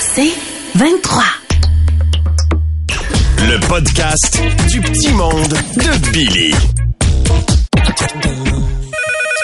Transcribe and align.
C'est 0.00 0.32
23. 0.74 1.22
Le 3.38 3.60
podcast 3.68 4.40
du 4.68 4.80
petit 4.80 5.12
monde 5.12 5.48
de 5.48 6.10
Billy. 6.10 6.54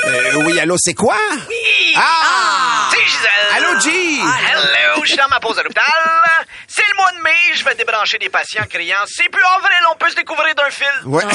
Euh, 0.05 0.43
oui, 0.45 0.59
allô, 0.59 0.77
c'est 0.79 0.95
quoi? 0.95 1.17
Ah! 1.97 2.91
C'est 2.91 3.07
Gisèle. 3.07 3.31
Allô, 3.57 3.81
G! 3.81 3.91
Hello, 3.91 5.03
je 5.03 5.09
suis 5.09 5.17
dans 5.17 5.29
ma 5.29 5.41
pause 5.41 5.59
à 5.59 5.63
l'hôpital. 5.63 5.85
C'est 6.67 6.83
le 6.91 6.97
mois 6.97 7.13
de 7.13 7.23
mai, 7.23 7.55
je 7.55 7.65
vais 7.65 7.75
débrancher 7.75 8.19
des 8.19 8.31
patients 8.31 8.65
criant 8.69 8.97
C'est 9.07 9.29
plus 9.29 9.43
avril, 9.59 9.79
on 9.93 9.97
peut 9.97 10.11
se 10.11 10.17
découvrir 10.17 10.55
d'un 10.55 10.71
fil. 10.71 10.87
Ouais. 11.05 11.25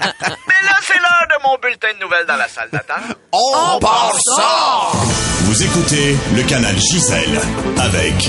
Mais 0.00 0.68
là, 0.68 0.78
c'est 0.82 0.94
l'heure 0.98 1.26
de 1.30 1.42
mon 1.42 1.58
bulletin 1.58 1.92
de 1.94 2.00
nouvelles 2.00 2.26
dans 2.26 2.36
la 2.36 2.48
salle 2.48 2.70
d'attente. 2.70 3.16
On 3.32 3.78
part 3.80 4.14
ça! 4.36 5.03
Vous 5.54 5.62
écoutez 5.62 6.16
le 6.34 6.42
canal 6.42 6.74
Gisèle 6.76 7.40
avec 7.78 8.28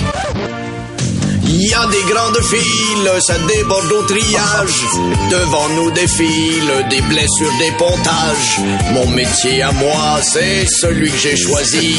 Il 1.44 1.60
y 1.60 1.74
a 1.74 1.88
des 1.88 2.14
grandes 2.14 2.40
files, 2.44 3.10
ça 3.20 3.34
déborde 3.48 3.92
au 3.92 4.04
triage. 4.04 4.86
Devant 5.32 5.68
nous 5.70 5.90
défilent 5.90 6.86
des 6.88 7.02
blessures, 7.02 7.52
des 7.58 7.72
pontages. 7.80 8.60
Mon 8.94 9.08
métier 9.08 9.64
à 9.64 9.72
moi, 9.72 10.20
c'est 10.22 10.68
celui 10.68 11.10
que 11.10 11.18
j'ai 11.18 11.36
choisi. 11.36 11.98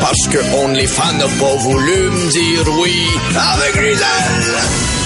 Parce 0.00 0.26
que 0.30 0.38
OnlyFans 0.64 1.18
n'a 1.18 1.28
pas 1.38 1.56
voulu 1.56 2.08
me 2.08 2.30
dire 2.30 2.64
oui. 2.80 2.96
Avec 3.36 3.74
Gisèle. 3.74 5.01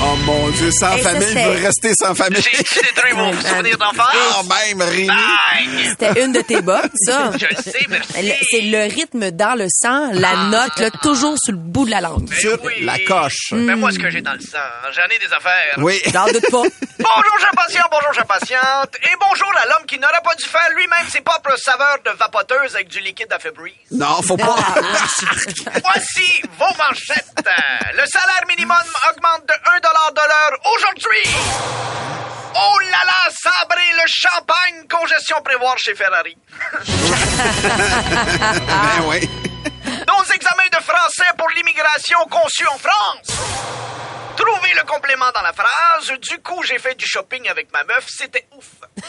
Oh 0.00 0.14
mon 0.24 0.48
Dieu, 0.50 0.70
sans 0.70 0.94
Et 0.96 1.02
famille, 1.02 1.26
c'était- 1.26 1.44
vous 1.44 1.64
restez 1.66 1.92
sans 1.94 2.14
famille. 2.14 2.40
J'ai 2.40 2.80
détruit 2.82 3.12
mon 3.14 3.32
souvenir 3.32 3.76
d'enfance. 3.78 4.06
Quand 4.32 4.44
même, 4.44 4.80
Rémi. 4.82 5.88
C'était 5.90 6.24
une 6.24 6.32
de 6.32 6.40
tes 6.40 6.60
bottes, 6.62 6.92
ça. 7.04 7.32
Je 7.38 7.46
le 7.46 7.56
sais, 7.56 7.84
merci. 7.88 8.32
C'est 8.50 8.60
le 8.60 8.82
rythme 8.94 9.30
dans 9.32 9.58
le 9.58 9.66
sang, 9.68 10.10
la 10.12 10.36
note, 10.50 10.78
là, 10.78 10.90
toujours 11.02 11.34
sur 11.42 11.52
le 11.52 11.58
bout 11.58 11.84
de 11.84 11.90
la 11.90 12.00
langue. 12.00 12.32
Sur 12.32 12.62
oui. 12.64 12.84
la 12.84 12.98
coche. 13.00 13.50
Mais 13.52 13.74
moi, 13.74 13.90
ce 13.90 13.98
que 13.98 14.08
j'ai 14.10 14.20
dans 14.22 14.34
le 14.34 14.40
sang, 14.40 14.58
j'en 14.94 15.06
ai 15.06 15.18
des 15.18 15.32
affaires. 15.32 15.74
Oui. 15.78 16.00
J'en 16.12 16.26
doute 16.26 16.48
pas. 16.50 16.62
Bonjour, 16.98 17.38
chers 17.40 17.50
patients, 17.66 17.84
bonjour, 17.90 18.12
chers. 18.14 18.86
Et 19.02 19.14
bonjour 19.20 19.52
à 19.62 19.66
l'homme 19.66 19.86
qui 19.86 19.98
n'aurait 19.98 20.22
pas 20.24 20.34
dû 20.36 20.44
faire 20.44 20.68
lui-même 20.76 21.06
ses 21.10 21.20
propres 21.20 21.56
saveurs 21.58 21.98
de 22.04 22.10
vapoteuse 22.18 22.74
avec 22.74 22.88
du 22.88 23.00
liquide 23.00 23.32
à 23.32 23.38
Febreze. 23.38 23.72
Non, 23.90 24.22
faut 24.22 24.36
pas. 24.36 24.56
Voici 25.84 26.42
vos 26.58 26.72
manchettes. 26.78 27.24
Le 27.94 28.04
salaire 28.06 28.44
minimum 28.48 28.76
augmente 29.10 29.42
de 29.48 29.54
1 29.76 29.87
de 30.12 30.20
l'heure 30.20 30.58
aujourd'hui. 30.74 31.26
Oh 32.54 32.78
là 32.80 33.00
là, 33.04 33.30
sabré 33.30 33.82
le 33.94 34.06
champagne, 34.06 34.86
congestion 34.88 35.42
prévoir 35.42 35.76
chez 35.78 35.94
Ferrari. 35.94 36.36
ben 38.66 39.02
oui. 39.06 39.28
Nos 39.84 40.24
examens 40.34 40.68
de 40.72 40.82
français 40.82 41.30
pour 41.36 41.48
l'immigration 41.50 42.18
conçus 42.30 42.66
en 42.68 42.78
France. 42.78 43.38
Trouvez 44.36 44.74
le 44.74 44.84
complément 44.86 45.30
dans 45.34 45.42
la 45.42 45.52
phrase. 45.52 46.12
Du 46.20 46.38
coup, 46.38 46.62
j'ai 46.62 46.78
fait 46.78 46.94
du 46.94 47.06
shopping 47.06 47.48
avec 47.48 47.72
ma 47.72 47.82
meuf. 47.84 48.06
C'était 48.08 48.46
ouf. 48.56 48.66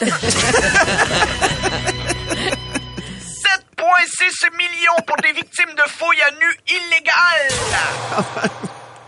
7,6 3.80 4.56
millions 4.56 5.00
pour 5.06 5.16
des 5.16 5.32
victimes 5.32 5.74
de 5.74 5.82
fouilles 5.88 6.22
à 6.22 6.30
nu 6.32 6.58
illégales. 6.68 7.48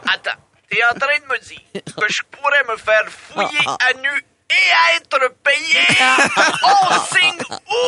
Attends, 0.06 0.40
t'es 0.72 0.82
en 0.84 0.94
train 0.98 1.18
de 1.18 1.26
me 1.26 1.38
dire 1.38 1.60
que 1.84 2.06
je 2.08 2.22
pourrais 2.30 2.64
me 2.64 2.76
faire 2.76 3.04
fouiller 3.08 3.66
à 3.66 3.92
nu 3.94 4.24
et 4.50 4.70
à 4.82 4.96
être 4.96 5.34
payé? 5.44 5.84
On 6.62 6.88
signe 7.14 7.44
où? 7.68 7.82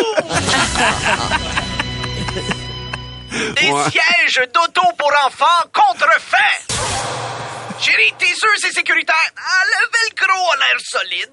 Des 3.55 3.71
Ouais. 3.71 3.91
sièges 3.91 4.43
d'auto 4.53 4.83
pour 4.99 5.13
enfants 5.27 5.63
contrefaits. 5.73 6.61
Chérie, 7.81 8.15
t'es 8.19 8.27
sûr 8.27 8.49
c'est 8.61 8.73
sécuritaire? 8.73 9.17
Ah, 9.37 9.65
le 9.67 9.89
velcro 9.99 10.39
a 10.53 10.57
l'air 10.57 10.79
solide. 10.81 11.33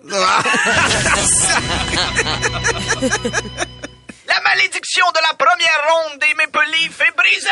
La 4.28 4.40
malédiction 4.42 5.06
de 5.14 5.20
la 5.22 5.34
première 5.36 5.82
ronde 5.92 6.18
des 6.20 6.34
Maple 6.34 6.66
Leafs 6.72 7.02
est 7.02 7.16
brisée. 7.16 7.50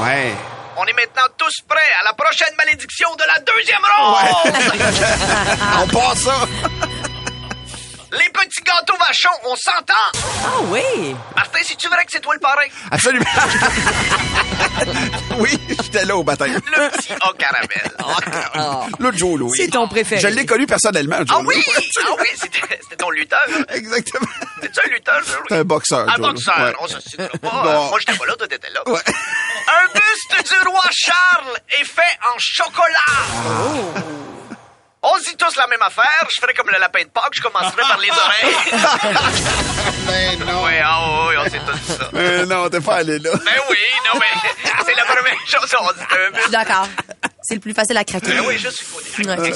Ouais. 0.00 0.34
On 0.76 0.84
est 0.86 0.92
maintenant 0.94 1.22
tous 1.36 1.60
prêts 1.68 1.80
à 2.00 2.04
la 2.04 2.14
prochaine 2.14 2.54
malédiction 2.56 3.08
de 3.16 3.24
la 3.26 3.40
deuxième 3.40 3.84
ronde. 3.98 4.52
On 5.82 5.88
passe 5.88 6.18
ça. 6.20 6.88
Les 8.12 8.28
petits 8.30 8.62
gâteaux 8.62 8.96
vachons, 8.98 9.30
on 9.44 9.56
s'entend? 9.56 9.94
Ah 10.44 10.60
oui! 10.66 11.16
Martin, 11.34 11.60
si 11.62 11.74
tu 11.76 11.88
vrai 11.88 12.04
que 12.04 12.12
c'est 12.12 12.20
toi 12.20 12.34
le 12.34 12.40
parrain? 12.40 12.60
Absolument. 12.90 13.24
oui, 15.38 15.58
j'étais 15.82 16.04
là 16.04 16.14
au 16.16 16.22
baptême. 16.22 16.52
Le 16.54 16.90
petit 16.90 17.12
A 17.14 17.32
caramel. 17.38 18.90
L'autre 18.98 19.16
Joe 19.16 19.38
Louis. 19.38 19.56
C'est 19.56 19.68
ton 19.68 19.88
préféré. 19.88 20.20
Je 20.20 20.28
l'ai 20.28 20.44
connu 20.44 20.66
personnellement, 20.66 21.18
Joe 21.20 21.28
Ah 21.30 21.40
oui! 21.46 21.54
Louis. 21.54 21.88
Ah 22.06 22.10
oui, 22.20 22.26
c'était 22.36 22.96
ton 22.96 23.08
lutteur. 23.10 23.40
Exactement. 23.70 24.26
C'est-tu 24.60 24.80
un 24.84 24.90
lutteur, 24.92 25.24
ça? 25.24 25.36
C'est 25.48 25.56
un 25.56 25.64
boxeur, 25.64 26.00
Un 26.08 26.16
Joe 26.16 26.18
Louis. 26.18 26.32
boxeur. 26.34 26.58
Ouais. 26.66 26.74
On 26.80 26.86
se 26.88 27.00
citera 27.00 27.28
pas. 27.28 27.38
Bon. 27.62 27.88
Moi, 27.88 27.98
j'étais 28.00 28.18
pas 28.18 28.26
là, 28.26 28.34
toi, 28.36 28.46
t'étais 28.48 28.70
là. 28.70 28.82
Ouais. 28.88 29.00
Un 29.06 29.86
buste 29.94 30.52
du 30.62 30.68
roi 30.68 30.84
Charles 30.92 31.56
est 31.80 31.84
fait 31.84 32.02
en 32.34 32.38
chocolat. 32.38 34.12
On 35.04 35.16
se 35.18 35.30
dit 35.30 35.36
tous 35.36 35.56
la 35.56 35.66
même 35.66 35.82
affaire. 35.82 36.28
Je 36.32 36.40
ferai 36.40 36.54
comme 36.54 36.70
le 36.70 36.78
lapin 36.78 37.02
de 37.02 37.08
Pâques. 37.08 37.34
Je 37.34 37.42
commencerai 37.42 37.82
par 37.82 37.98
les 37.98 38.10
oreilles. 38.10 38.56
Ben 40.06 40.38
non. 40.46 40.64
oui, 40.64 40.72
ah 40.82 41.26
oui, 41.28 41.34
on 41.38 41.44
sait 41.44 41.60
tous 41.60 41.92
ça. 41.94 42.10
Euh, 42.14 42.46
non, 42.46 42.68
t'es 42.68 42.80
pas 42.80 42.96
allé 42.96 43.18
là. 43.18 43.30
Ben 43.44 43.60
oui, 43.68 43.78
non, 44.12 44.20
mais 44.20 44.50
c'est 44.84 44.94
la 44.94 45.04
première 45.04 45.38
chose 45.46 45.70
qu'on 45.70 45.92
dit 45.92 46.06
Je 46.36 46.40
suis 46.42 46.50
d'accord. 46.50 46.88
C'est 47.42 47.54
le 47.54 47.60
plus 47.60 47.74
facile 47.74 47.96
à 47.96 48.04
craquer. 48.04 48.28
Ben 48.32 48.44
oui, 48.46 48.58
je 48.58 48.68
suis 48.68 48.84
fou. 48.86 48.98
Ouais. 48.98 49.52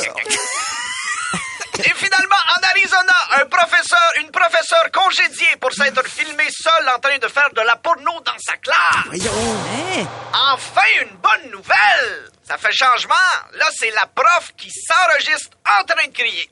Et 1.79 1.93
finalement, 1.95 2.37
en 2.57 2.63
Arizona, 2.71 3.13
un 3.41 3.45
professeur, 3.47 4.13
une 4.21 4.31
professeure 4.31 4.91
congédiée 4.93 5.57
pour 5.61 5.73
s'être 5.73 6.05
filmée 6.09 6.49
seule 6.51 6.89
en 6.89 6.99
train 6.99 7.19
de 7.19 7.29
faire 7.29 7.51
de 7.55 7.61
la 7.61 7.77
porno 7.77 8.13
dans 8.25 8.39
sa 8.39 8.57
classe. 8.57 9.07
Hein? 9.13 10.07
Enfin, 10.53 10.81
une 11.03 11.17
bonne 11.19 11.51
nouvelle! 11.53 12.31
Ça 12.47 12.57
fait 12.59 12.73
changement. 12.73 13.15
Là, 13.55 13.67
c'est 13.77 13.91
la 13.91 14.07
prof 14.15 14.53
qui 14.57 14.71
s'enregistre 14.71 15.57
en 15.81 15.85
train 15.85 16.07
de 16.07 16.13
crier. 16.13 16.49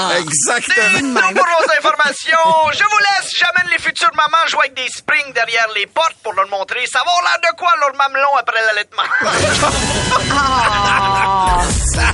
C'est 0.00 0.20
Exactement. 0.20 1.20
tout 1.28 1.34
pour 1.34 1.44
vos 1.44 1.72
informations. 1.76 2.70
Je 2.72 2.84
vous 2.84 2.98
laisse. 2.98 3.32
J'amène 3.36 3.70
les 3.72 3.78
futures 3.78 4.14
mamans 4.14 4.46
jouer 4.46 4.60
avec 4.60 4.74
des 4.74 4.88
springs 4.88 5.32
derrière 5.32 5.66
les 5.74 5.86
portes 5.86 6.16
pour 6.22 6.32
leur 6.34 6.48
montrer 6.48 6.86
ça 6.86 7.00
va 7.00 7.10
l'air 7.22 7.40
de 7.50 7.56
quoi 7.56 7.72
leur 7.80 7.94
mamelon 7.96 8.36
après 8.38 8.60
l'allaitement. 8.66 9.02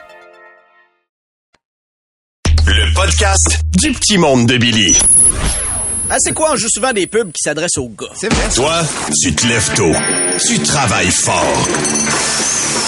Le 2.91 2.95
podcast 2.95 3.59
du 3.79 3.91
petit 3.91 4.17
monde 4.17 4.47
de 4.47 4.57
Billy. 4.57 4.97
Ah, 6.09 6.17
c'est 6.19 6.33
quoi, 6.33 6.51
on 6.51 6.55
joue 6.55 6.67
souvent 6.69 6.91
des 6.91 7.07
pubs 7.07 7.31
qui 7.31 7.41
s'adressent 7.43 7.77
aux 7.77 7.87
gars? 7.89 8.07
C'est 8.15 8.31
vrai. 8.31 8.49
Toi, 8.53 8.81
tu 9.21 9.33
te 9.33 9.47
lèves 9.47 9.73
tôt. 9.75 9.91
Tu 10.45 10.59
travailles 10.59 11.11
fort. 11.11 11.67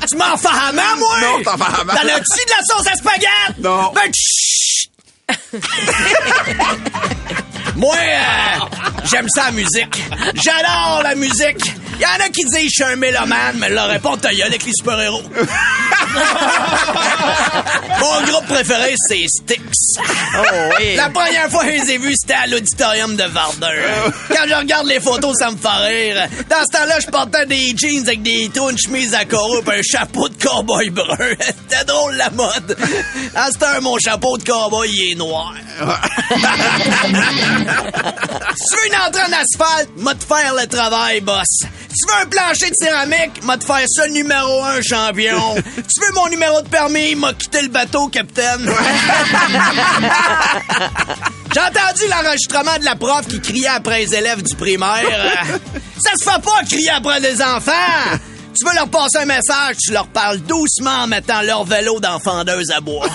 Tu 0.09 0.15
m'en 0.17 0.37
fais 0.37 0.47
à 0.47 0.71
main, 0.71 0.95
moi? 0.97 1.19
Non, 1.21 1.43
t'en 1.43 1.57
fais 1.57 1.81
à 1.81 1.83
main. 1.83 1.93
T'en 1.93 2.07
as-tu 2.07 2.45
de 2.45 2.51
la 2.51 2.63
sauce 2.65 2.87
à 2.87 2.95
spaghetti? 2.95 3.61
Non. 3.61 3.91
Ben, 3.93 4.09
chut! 4.15 4.50
Moi, 7.75 7.95
euh, 7.95 8.59
j'aime 9.05 9.27
ça 9.29 9.45
la 9.45 9.51
musique. 9.51 10.01
J'adore 10.35 11.01
la 11.03 11.15
musique. 11.15 11.73
Il 12.01 12.03
y 12.03 12.07
en 12.07 12.25
a 12.25 12.29
qui 12.29 12.43
disent 12.45 12.63
je 12.63 12.69
suis 12.69 12.83
un 12.83 12.95
mélomane, 12.95 13.57
mais 13.59 13.69
leur 13.69 13.87
répondre 13.87 14.19
ta 14.21 14.33
gueule 14.33 14.47
avec 14.47 14.65
les 14.65 14.71
super-héros. 14.73 15.21
Mon 17.99 18.21
groupe 18.25 18.47
préféré, 18.47 18.95
c'est 19.07 19.23
Styx. 19.27 19.61
La 20.95 21.09
première 21.09 21.51
fois 21.51 21.63
que 21.63 21.71
je 21.71 21.83
les 21.83 21.91
ai 21.91 21.99
vus, 21.99 22.15
c'était 22.19 22.33
à 22.33 22.47
l'auditorium 22.47 23.15
de 23.15 23.23
Verdun. 23.25 24.11
Quand 24.29 24.47
je 24.47 24.55
regarde 24.55 24.87
les 24.87 24.99
photos, 24.99 25.37
ça 25.37 25.51
me 25.51 25.57
fait 25.57 25.67
rire. 25.67 26.27
Dans 26.49 26.63
ce 26.63 26.75
temps-là, 26.75 26.99
je 27.01 27.05
portais 27.05 27.45
des 27.45 27.75
jeans 27.77 28.01
avec 28.07 28.23
des 28.23 28.49
trous, 28.51 28.71
une 28.71 28.79
chemise 28.79 29.13
à 29.13 29.25
carreaux 29.25 29.61
et 29.61 29.79
un 29.79 29.83
chapeau 29.83 30.27
de 30.27 30.43
cowboy 30.43 30.89
brun. 30.89 31.15
C'était 31.39 31.85
drôle, 31.85 32.15
la 32.15 32.31
mode. 32.31 32.75
À 33.35 33.51
cette 33.51 33.61
heure, 33.61 33.79
mon 33.83 33.99
chapeau 33.99 34.39
de 34.39 34.43
cowboy, 34.43 34.89
il 34.91 35.11
est 35.11 35.15
noir. 35.15 35.53
Si 38.53 38.75
tu 38.75 38.81
veux 38.81 38.87
une 38.87 38.95
entrée 39.07 39.21
en 39.21 39.33
asphalte, 39.39 39.89
m'a 39.97 40.13
te 40.13 40.25
faire 40.25 40.53
le 40.53 40.67
travail, 40.67 41.21
boss. 41.21 41.61
Tu 41.93 42.07
veux 42.07 42.21
un 42.21 42.25
plancher 42.25 42.69
de 42.69 42.75
céramique, 42.79 43.43
m'a 43.43 43.57
te 43.57 43.65
faire 43.65 43.85
ça 43.87 44.07
numéro 44.07 44.63
un 44.63 44.81
champion. 44.81 45.55
tu 45.75 45.99
veux 46.01 46.13
mon 46.13 46.29
numéro 46.29 46.61
de 46.61 46.69
permis, 46.69 47.15
m'a 47.15 47.33
quitté 47.33 47.61
le 47.63 47.67
bateau, 47.67 48.07
capitaine. 48.07 48.65
J'ai 51.53 51.59
entendu 51.59 52.03
l'enregistrement 52.09 52.77
de 52.79 52.85
la 52.85 52.95
prof 52.95 53.27
qui 53.27 53.41
criait 53.41 53.67
après 53.67 54.05
les 54.05 54.15
élèves 54.15 54.41
du 54.41 54.55
primaire. 54.55 55.43
Ça 56.01 56.11
se 56.17 56.23
fait 56.23 56.41
pas 56.41 56.63
crier 56.65 56.91
après 56.91 57.19
des 57.19 57.41
enfants. 57.41 57.71
Tu 58.57 58.65
veux 58.65 58.73
leur 58.73 58.87
passer 58.87 59.17
un 59.19 59.25
message, 59.25 59.75
tu 59.83 59.91
leur 59.91 60.07
parles 60.07 60.39
doucement 60.39 61.03
en 61.03 61.07
mettant 61.07 61.41
leur 61.41 61.65
vélo 61.65 61.99
dans 61.99 62.19
fendeuse 62.19 62.71
à 62.71 62.79
bois. 62.79 63.07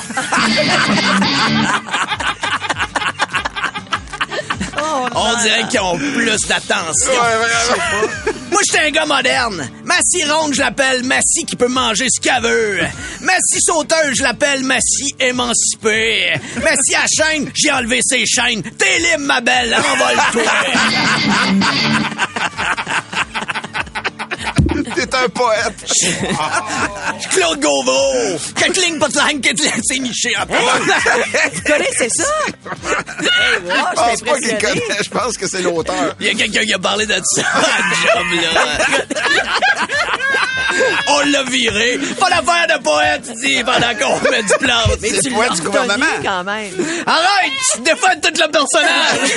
On 5.14 5.43
dirait 5.43 5.67
qu'ils 5.69 5.81
ont 5.81 5.96
plus 5.99 6.46
d'attention. 6.46 7.12
Moi, 8.50 8.60
j'étais 8.64 8.87
un 8.87 8.90
gars 8.90 9.06
moderne. 9.06 9.70
Massy 9.84 10.25
ronde, 10.25 10.54
je 10.54 10.60
l'appelle 10.60 11.02
Massy 11.02 11.44
qui 11.46 11.56
peut 11.56 11.69
manger 11.69 12.06
ce 12.10 12.20
qu'elle 12.20 12.43
veut. 12.43 12.81
Massy 13.20 13.60
sauteuse, 13.60 14.16
je 14.16 14.22
l'appelle 14.22 14.62
Massy 14.62 15.14
émancipée. 15.19 16.34
Massy 16.62 16.94
à 16.94 17.06
chaîne, 17.06 17.50
j'ai 17.54 17.70
enlevé 17.72 18.00
ses 18.02 18.25
chaînes. 18.26 18.62
T'es 18.62 18.98
libre, 18.98 19.26
ma 19.26 19.40
belle, 19.40 19.75
envole-toi. 19.75 20.52
Un 25.25 25.29
poète. 25.31 25.75
Claude 27.31 27.61
Gauvreau. 27.61 28.39
Kathleen 28.55 28.99
Potlang, 28.99 29.41
Kathleen, 29.41 29.81
c'est 29.83 29.99
niché 29.99 30.33
en 30.37 30.45
Vous 30.47 31.63
connaissez 31.67 32.09
ça? 32.11 32.25
Hey, 32.47 33.61
wow, 33.65 33.73
Je 33.93 33.97
pense 33.97 34.21
pas 34.23 34.39
qu'il 34.39 34.59
connaît. 34.59 35.03
Je 35.05 35.09
pense 35.11 35.37
que 35.39 35.49
c'est 35.49 35.63
l'auteur. 35.63 36.15
Il 36.21 36.27
y 36.27 36.31
a 36.31 36.35
quelqu'un 36.35 36.65
qui 36.65 36.73
a 36.75 36.79
parlé 36.79 37.07
de 37.07 37.15
ça 37.15 37.43
job, 37.43 38.27
là. 38.43 38.79
On 41.09 41.21
l'a 41.31 41.43
viré. 41.45 41.99
Pas 42.21 42.29
l'affaire 42.29 42.67
de 42.77 42.83
poète, 42.83 43.23
tu 43.27 43.33
dis, 43.47 43.65
pendant 43.65 43.95
qu'on 43.99 44.31
met 44.31 44.43
du 44.43 44.53
plan. 44.59 44.81
Mais 45.01 45.09
C'est 45.11 45.21
tu 45.21 45.29
le 45.31 45.35
poète 45.37 45.53
du 45.55 45.63
gouvernement. 45.63 46.05
quand 46.23 46.45
même. 46.45 46.73
Arrête! 47.07 47.53
Tu 47.75 47.81
défends 47.81 48.21
tout 48.23 48.35
le 48.35 48.51
personnage! 48.51 49.31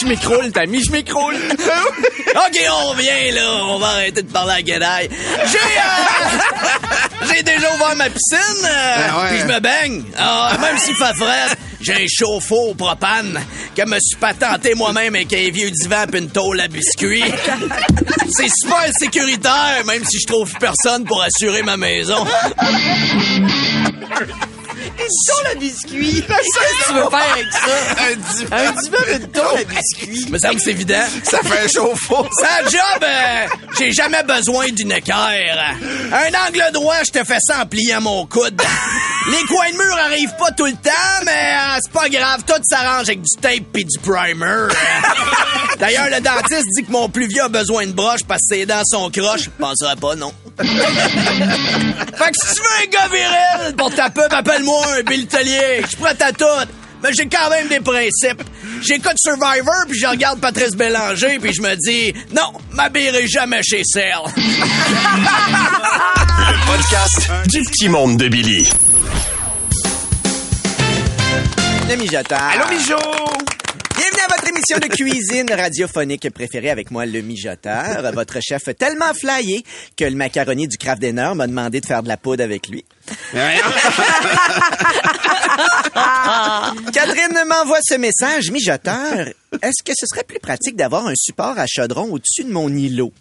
Je 0.00 0.06
m'écroule, 0.06 0.50
Tammy, 0.52 0.82
je 0.84 0.90
m'écroule. 0.92 1.36
OK, 2.34 2.58
on 2.70 2.88
revient, 2.90 3.30
là. 3.32 3.64
On 3.64 3.78
va 3.78 3.86
arrêter 3.88 4.22
de 4.22 4.30
parler 4.30 4.54
à 4.54 4.62
Guédaille. 4.62 5.08
J'ai, 5.46 5.58
euh, 5.58 7.28
j'ai 7.34 7.42
déjà 7.42 7.72
ouvert 7.74 7.94
ma 7.96 8.10
piscine, 8.10 8.64
euh, 8.64 8.96
Ah 9.10 9.20
ouais. 9.22 9.28
puis 9.30 9.38
je 9.40 9.44
me 9.54 9.60
baigne. 9.60 10.02
Ah, 10.18 10.52
même 10.60 10.76
s'il 10.78 10.94
fait 10.96 11.14
frais, 11.14 11.56
j'ai 11.80 11.94
un 11.94 12.06
chauffe-eau 12.08 12.70
au 12.70 12.74
propane 12.74 13.40
que 13.76 13.82
me 13.86 13.98
suis 14.00 14.16
patenté 14.18 14.74
moi-même 14.74 15.14
avec 15.14 15.32
un 15.32 15.50
vieux 15.50 15.70
divan 15.70 16.06
puis 16.10 16.20
une 16.20 16.30
tôle 16.30 16.60
à 16.60 16.66
biscuits. 16.68 17.22
C'est 18.30 18.48
super 18.48 18.88
sécuritaire, 18.98 19.84
même 19.86 20.04
si 20.04 20.18
je 20.20 20.26
trouve 20.26 20.52
personne 20.58 21.04
pour 21.04 21.22
assurer 21.22 21.62
ma 21.62 21.76
maison. 21.76 22.24
Une 25.04 25.46
à 25.46 25.54
biscuit. 25.54 26.24
Qu'est-ce 26.26 26.84
que 26.84 26.88
tu 26.88 26.94
veux 26.94 27.10
faire 27.10 27.32
avec 27.32 27.52
ça? 27.52 27.66
Un 27.98 28.16
divan. 28.16 28.56
Un 28.56 28.72
divan 28.82 28.98
avec 28.98 29.20
une 29.22 30.34
à 30.34 30.38
semble 30.38 30.54
que 30.56 30.60
c'est 30.62 30.70
évident. 30.70 31.04
Ça 31.22 31.38
fait 31.42 31.64
un 31.64 31.68
chauffe-eau. 31.68 32.26
Ça 32.40 32.62
job, 32.64 33.02
euh, 33.02 33.46
j'ai 33.78 33.92
jamais 33.92 34.22
besoin 34.22 34.68
d'une 34.68 34.92
équerre. 34.92 35.76
Un 36.12 36.48
angle 36.48 36.72
droit, 36.72 36.96
je 37.04 37.10
te 37.10 37.24
fais 37.24 37.38
ça 37.40 37.62
en 37.62 37.66
pliant 37.66 38.00
mon 38.00 38.26
coude. 38.26 38.62
Les 39.30 39.46
coins 39.46 39.70
de 39.70 39.76
mur 39.76 39.96
arrivent 40.04 40.36
pas 40.38 40.50
tout 40.52 40.66
le 40.66 40.72
temps, 40.72 41.24
mais 41.24 41.54
euh, 41.54 41.78
c'est 41.82 41.92
pas 41.92 42.08
grave, 42.08 42.42
tout 42.46 42.60
s'arrange 42.62 43.08
avec 43.08 43.22
du 43.22 43.40
tape 43.40 43.76
et 43.76 43.84
du 43.84 43.98
primer. 43.98 44.68
D'ailleurs, 45.78 46.08
le 46.10 46.20
dentiste 46.20 46.66
dit 46.76 46.84
que 46.84 46.92
mon 46.92 47.08
plus 47.08 47.26
vieux 47.26 47.42
a 47.42 47.48
besoin 47.48 47.86
de 47.86 47.92
broche 47.92 48.22
parce 48.26 48.42
que 48.42 48.54
ses 48.54 48.66
dents 48.66 48.82
sont 48.84 49.10
croches. 49.10 49.44
Je 49.44 49.50
penserais 49.50 49.96
pas, 49.96 50.14
non. 50.14 50.32
fait 50.62 52.30
que 52.30 52.36
si 52.46 52.54
tu 52.54 52.60
veux 52.60 52.76
un 52.82 52.86
gars 52.90 53.08
viril 53.08 53.74
pour 53.76 53.92
ta 53.94 54.08
pub, 54.10 54.32
appelle-moi 54.32 54.86
un 54.98 55.02
Bill 55.02 55.26
Tellier. 55.26 55.82
Je 55.82 55.88
suis 55.88 55.96
prêt 55.96 56.16
à 56.20 56.32
tout. 56.32 56.44
Mais 57.02 57.12
j'ai 57.12 57.26
quand 57.26 57.50
même 57.50 57.68
des 57.68 57.80
principes. 57.80 58.42
J'écoute 58.80 59.16
Survivor, 59.18 59.84
puis 59.88 59.98
je 59.98 60.06
regarde 60.06 60.40
Patrice 60.40 60.74
Bélanger, 60.74 61.38
puis 61.38 61.52
je 61.52 61.60
me 61.60 61.74
dis, 61.76 62.14
non, 62.34 62.52
m'habillerai 62.72 63.26
jamais 63.26 63.62
chez 63.62 63.82
Cell. 63.84 64.20
Le 66.36 66.66
podcast 66.66 67.30
du 67.48 67.60
petit 67.62 67.88
monde 67.88 68.16
de 68.16 68.28
Billy. 68.28 68.66
Le 71.90 71.96
mijoteur. 71.96 72.40
Allô, 72.40 72.66
Bijou? 72.68 73.33
Votre 74.36 74.48
émission 74.48 74.78
de 74.78 74.86
cuisine 74.86 75.48
radiophonique 75.52 76.28
préférée 76.30 76.70
avec 76.70 76.90
moi, 76.90 77.06
le 77.06 77.20
mijoteur, 77.20 78.02
votre 78.12 78.40
chef 78.40 78.64
tellement 78.76 79.14
flyé 79.14 79.62
que 79.96 80.04
le 80.04 80.16
macaroni 80.16 80.66
du 80.66 80.76
Kraft 80.76 81.00
Dinner 81.00 81.30
m'a 81.36 81.46
demandé 81.46 81.80
de 81.80 81.86
faire 81.86 82.02
de 82.02 82.08
la 82.08 82.16
poudre 82.16 82.42
avec 82.42 82.66
lui. 82.66 82.84
Catherine 86.92 87.38
m'envoie 87.46 87.78
ce 87.82 87.94
message, 87.94 88.50
mijoteur. 88.50 89.28
Est-ce 89.62 89.84
que 89.84 89.92
ce 89.96 90.04
serait 90.06 90.24
plus 90.24 90.40
pratique 90.40 90.76
d'avoir 90.76 91.06
un 91.06 91.14
support 91.16 91.58
à 91.58 91.64
chaudron 91.66 92.12
au-dessus 92.12 92.44
de 92.44 92.52
mon 92.52 92.68
îlot? 92.68 93.12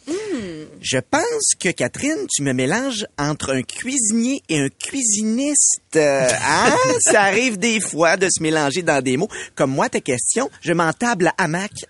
Je 0.81 0.97
pense 0.97 1.53
que, 1.59 1.69
Catherine, 1.69 2.27
tu 2.29 2.43
me 2.43 2.51
mélanges 2.53 3.05
entre 3.17 3.53
un 3.53 3.61
cuisinier 3.61 4.43
et 4.49 4.59
un 4.59 4.67
cuisiniste. 4.69 5.95
Euh, 5.95 6.27
hein? 6.47 6.75
Ça 6.99 7.21
arrive 7.23 7.57
des 7.57 7.79
fois 7.79 8.17
de 8.17 8.27
se 8.29 8.43
mélanger 8.43 8.81
dans 8.81 9.01
des 9.01 9.15
mots. 9.15 9.29
Comme 9.55 9.71
moi, 9.71 9.87
ta 9.89 10.01
question, 10.01 10.49
je 10.61 10.73
m'en 10.73 10.91
table 10.91 11.31
à 11.37 11.43
hamac. 11.43 11.71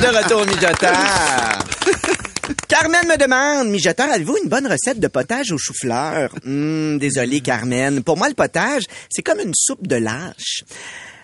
de 0.00 0.06
retour 0.06 0.46
mijoteur. 0.46 0.96
Carmen 2.68 3.06
me 3.08 3.16
demande, 3.16 3.68
mijoteur, 3.68 4.10
avez-vous 4.10 4.36
une 4.42 4.48
bonne 4.48 4.66
recette 4.66 4.98
de 5.00 5.08
potage 5.08 5.52
au 5.52 5.58
chou-fleur? 5.58 6.30
Hmm, 6.44 6.98
désolé, 6.98 7.40
Carmen. 7.40 8.02
Pour 8.02 8.16
moi, 8.16 8.28
le 8.28 8.34
potage, 8.34 8.84
c'est 9.10 9.22
comme 9.22 9.40
une 9.40 9.52
soupe 9.54 9.86
de 9.86 9.96
lâche. 9.96 10.64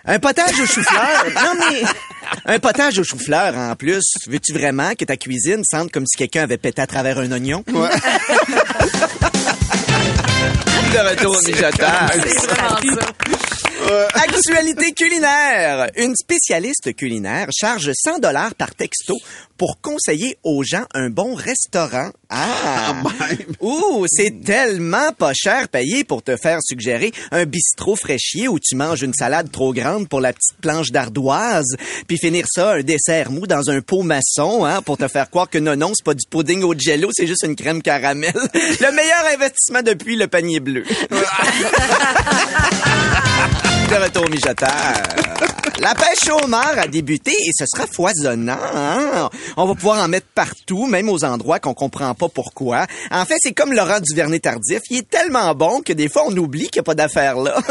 Un 0.05 0.19
potage 0.19 0.59
au 0.59 0.65
chou-fleur? 0.65 1.25
Non, 1.35 1.53
mais 1.59 1.83
un 2.45 2.59
potage 2.59 2.99
au 2.99 3.03
chou-fleur, 3.03 3.55
en 3.57 3.75
plus. 3.75 4.03
Veux-tu 4.27 4.53
vraiment 4.53 4.93
que 4.95 5.05
ta 5.05 5.17
cuisine 5.17 5.63
sente 5.69 5.91
comme 5.91 6.05
si 6.05 6.17
quelqu'un 6.17 6.43
avait 6.43 6.57
pété 6.57 6.81
à 6.81 6.87
travers 6.87 7.17
un 7.19 7.31
oignon? 7.31 7.63
Ouais. 7.67 7.89
de 10.93 11.09
retour 11.09 11.35
au 11.37 11.41
mijoteur. 11.41 12.09
Actualité 14.13 14.91
culinaire. 14.93 15.89
Une 15.95 16.15
spécialiste 16.15 16.95
culinaire 16.95 17.47
charge 17.57 17.91
100 17.93 18.19
dollars 18.19 18.55
par 18.55 18.75
texto 18.75 19.15
pour 19.57 19.81
conseiller 19.81 20.37
aux 20.43 20.63
gens 20.63 20.85
un 20.93 21.09
bon 21.09 21.33
restaurant. 21.33 22.11
Ah! 22.29 22.93
Ouh, 23.61 24.05
c'est 24.07 24.43
tellement 24.43 25.11
pas 25.17 25.33
cher 25.33 25.69
payé 25.69 26.03
pour 26.03 26.21
te 26.21 26.37
faire 26.37 26.59
suggérer 26.61 27.11
un 27.31 27.45
bistrot 27.45 27.95
fraîchier 27.95 28.47
où 28.47 28.59
tu 28.59 28.75
manges 28.75 29.01
une 29.01 29.13
salade 29.13 29.51
trop 29.51 29.73
grande 29.73 30.07
pour 30.07 30.21
la 30.21 30.33
petite 30.33 30.57
planche 30.61 30.91
d'ardoise, 30.91 31.75
puis 32.07 32.17
finir 32.17 32.45
ça 32.47 32.73
un 32.73 32.83
dessert 32.83 33.31
mou 33.31 33.47
dans 33.47 33.69
un 33.69 33.81
pot 33.81 34.03
maçon, 34.03 34.65
hein, 34.65 34.81
pour 34.81 34.97
te 34.97 35.07
faire 35.07 35.29
croire 35.29 35.49
que 35.49 35.57
non, 35.57 35.75
non, 35.75 35.91
c'est 35.95 36.05
pas 36.05 36.13
du 36.13 36.27
pudding 36.29 36.63
au 36.63 36.73
jello, 36.77 37.09
c'est 37.13 37.27
juste 37.27 37.43
une 37.43 37.55
crème 37.55 37.81
caramel. 37.81 38.33
Le 38.53 38.95
meilleur 38.95 39.33
investissement 39.33 39.81
depuis 39.81 40.15
le 40.15 40.27
panier 40.27 40.59
bleu. 40.59 40.83
De 43.89 43.95
retour 44.03 44.25
au 44.25 44.29
mijoteur. 44.29 44.69
La 45.79 45.93
pêche 45.93 46.29
au 46.31 46.47
mar 46.47 46.71
a 46.77 46.87
débuté 46.87 47.31
et 47.31 47.51
ce 47.57 47.65
sera 47.67 47.85
foisonnant. 47.87 48.57
hein? 48.75 49.29
On 49.57 49.65
va 49.67 49.75
pouvoir 49.75 50.03
en 50.03 50.07
mettre 50.07 50.25
partout, 50.33 50.87
même 50.87 51.07
aux 51.07 51.23
endroits 51.23 51.59
qu'on 51.59 51.73
comprend 51.75 52.13
pas 52.15 52.27
pourquoi. 52.29 52.85
En 53.11 53.25
fait, 53.25 53.35
c'est 53.39 53.53
comme 53.53 53.73
Laurent 53.73 53.99
Duvernay 54.01 54.39
tardif. 54.39 54.79
Il 54.89 54.97
est 54.99 55.09
tellement 55.09 55.53
bon 55.53 55.81
que 55.81 55.93
des 55.93 56.09
fois, 56.09 56.23
on 56.25 56.35
oublie 56.35 56.63
qu'il 56.69 56.79
n'y 56.79 56.79
a 56.79 56.83
pas 56.83 56.95
d'affaire 56.95 57.37
là. 57.37 57.55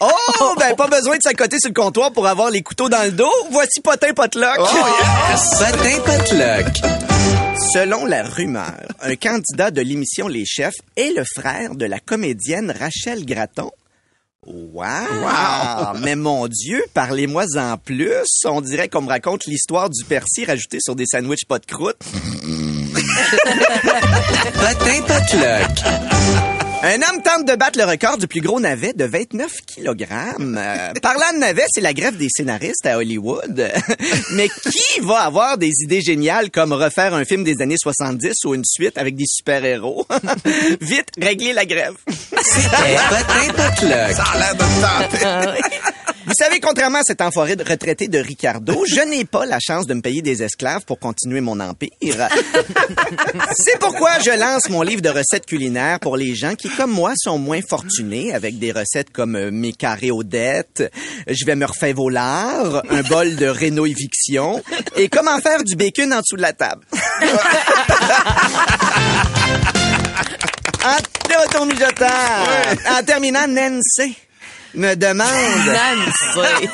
Oh, 0.00 0.54
ben 0.60 0.76
pas 0.76 0.86
besoin 0.86 1.16
de 1.16 1.22
s'accoter 1.22 1.58
sur 1.58 1.70
le 1.70 1.74
comptoir 1.74 2.12
pour 2.12 2.28
avoir 2.28 2.50
les 2.50 2.62
couteaux 2.62 2.88
dans 2.88 3.02
le 3.02 3.10
dos. 3.10 3.32
Voici 3.50 3.80
Potin 3.80 4.12
Potluck. 4.14 4.56
Oh, 4.60 4.86
yes! 5.32 5.58
Potin 5.58 6.00
Potluck. 6.04 7.07
Selon 7.60 8.06
la 8.06 8.22
rumeur, 8.22 8.86
un 9.00 9.16
candidat 9.16 9.72
de 9.72 9.80
l'émission 9.80 10.28
Les 10.28 10.44
Chefs 10.46 10.76
est 10.96 11.10
le 11.16 11.24
frère 11.24 11.74
de 11.74 11.86
la 11.86 11.98
comédienne 11.98 12.70
Rachel 12.70 13.26
Gratton. 13.26 13.72
Wow! 14.46 15.98
Mais 16.00 16.14
mon 16.14 16.46
Dieu, 16.46 16.84
parlez-moi 16.94 17.44
en 17.56 17.76
plus. 17.76 18.24
On 18.44 18.60
dirait 18.60 18.88
qu'on 18.88 19.02
me 19.02 19.08
raconte 19.08 19.46
l'histoire 19.46 19.90
du 19.90 20.04
persil 20.04 20.44
rajouté 20.46 20.78
sur 20.80 20.94
des 20.94 21.06
sandwichs 21.06 21.46
pas 21.46 21.58
de 21.58 21.66
croûte. 21.66 21.98
Potluck. 25.06 26.57
Un 26.80 27.02
homme 27.02 27.22
tente 27.22 27.44
de 27.44 27.56
battre 27.56 27.76
le 27.76 27.84
record 27.84 28.18
du 28.18 28.28
plus 28.28 28.40
gros 28.40 28.60
navet 28.60 28.92
de 28.92 29.04
29 29.04 29.50
kg. 29.66 30.06
Euh, 30.38 30.92
parlant 31.02 31.32
de 31.34 31.38
navet, 31.38 31.64
c'est 31.70 31.80
la 31.80 31.92
grève 31.92 32.16
des 32.16 32.28
scénaristes 32.30 32.86
à 32.86 32.98
Hollywood. 32.98 33.68
Mais 34.34 34.48
qui 34.48 35.00
va 35.00 35.22
avoir 35.22 35.58
des 35.58 35.72
idées 35.82 36.00
géniales 36.00 36.50
comme 36.50 36.72
refaire 36.72 37.14
un 37.14 37.24
film 37.24 37.42
des 37.42 37.60
années 37.62 37.76
70 37.76 38.44
ou 38.44 38.54
une 38.54 38.64
suite 38.64 38.96
avec 38.96 39.16
des 39.16 39.26
super-héros? 39.26 40.06
Vite, 40.80 41.10
réglez 41.20 41.52
la 41.52 41.66
grève. 41.66 41.94
C'était. 42.42 42.96
Ça 44.14 44.24
a 44.32 44.38
l'air 44.38 44.54
de 44.54 44.62
me 44.62 44.80
tenter. 44.80 45.60
Vous 46.28 46.34
savez, 46.38 46.60
contrairement 46.60 46.98
à 46.98 47.04
cet 47.04 47.22
enfoiré 47.22 47.56
de 47.56 47.64
retraité 47.64 48.06
de 48.06 48.18
Ricardo, 48.18 48.84
je 48.86 49.00
n'ai 49.00 49.24
pas 49.24 49.46
la 49.46 49.58
chance 49.60 49.86
de 49.86 49.94
me 49.94 50.02
payer 50.02 50.20
des 50.20 50.42
esclaves 50.42 50.84
pour 50.84 50.98
continuer 50.98 51.40
mon 51.40 51.58
empire. 51.58 51.90
C'est 53.56 53.78
pourquoi 53.80 54.18
je 54.18 54.38
lance 54.38 54.68
mon 54.68 54.82
livre 54.82 55.00
de 55.00 55.08
recettes 55.08 55.46
culinaires 55.46 55.98
pour 56.00 56.18
les 56.18 56.34
gens 56.34 56.54
qui, 56.54 56.68
comme 56.68 56.90
moi, 56.90 57.14
sont 57.16 57.38
moins 57.38 57.62
fortunés 57.66 58.34
avec 58.34 58.58
des 58.58 58.72
recettes 58.72 59.10
comme 59.10 59.36
euh, 59.36 59.50
mes 59.50 59.72
carrés 59.72 60.10
aux 60.10 60.22
dettes, 60.22 60.92
je 61.26 61.46
vais 61.46 61.56
me 61.56 61.64
refaire 61.64 61.94
volard, 61.94 62.82
un 62.90 63.00
bol 63.04 63.34
de 63.36 63.48
Renault 63.48 63.86
Eviction 63.86 64.62
et 64.96 65.08
comment 65.08 65.38
faire 65.40 65.64
du 65.64 65.76
bacon 65.76 66.12
en 66.12 66.20
dessous 66.20 66.36
de 66.36 66.42
la 66.42 66.52
table. 66.52 66.84
En, 71.60 71.66
mijoteur. 71.66 72.46
En 72.88 73.02
terminant, 73.02 73.46
Nancy 73.48 74.16
me 74.74 74.94
demande... 74.94 75.28
Nancy. 75.66 76.68